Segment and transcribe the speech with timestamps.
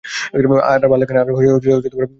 [0.63, 1.13] আর ভাল্লাগে
[1.13, 1.21] না।